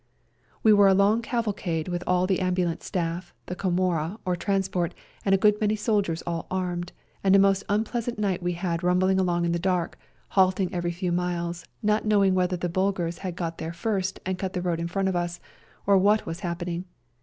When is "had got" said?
13.19-13.59